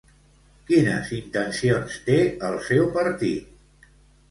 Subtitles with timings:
[0.71, 2.17] Quines intencions té
[2.51, 3.89] el seu partit?